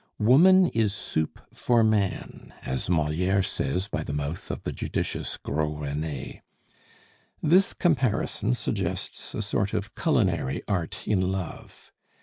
"Woman 0.17 0.65
is 0.69 0.95
soup 0.95 1.39
for 1.53 1.83
man," 1.83 2.55
as 2.63 2.89
Moliere 2.89 3.43
says 3.43 3.87
by 3.87 4.01
the 4.01 4.15
mouth 4.15 4.49
of 4.49 4.63
the 4.63 4.71
judicious 4.71 5.37
Gros 5.37 5.77
Rene. 5.79 6.41
This 7.43 7.75
comparison 7.75 8.55
suggests 8.55 9.35
a 9.35 9.43
sort 9.43 9.75
of 9.75 9.93
culinary 9.93 10.63
art 10.67 11.07
in 11.07 11.31
love. 11.31 11.91